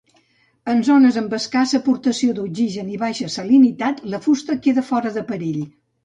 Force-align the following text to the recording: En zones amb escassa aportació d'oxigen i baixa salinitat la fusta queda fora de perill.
En 0.71 0.79
zones 0.85 1.17
amb 1.19 1.33
escassa 1.37 1.79
aportació 1.81 2.33
d'oxigen 2.39 2.89
i 2.93 2.97
baixa 3.03 3.27
salinitat 3.33 4.01
la 4.13 4.21
fusta 4.23 4.57
queda 4.69 4.85
fora 4.89 5.13
de 5.19 5.25
perill. 5.29 5.61